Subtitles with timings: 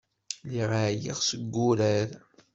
[0.45, 2.09] Lliɣ ɛyiɣ s wuṛaṛ.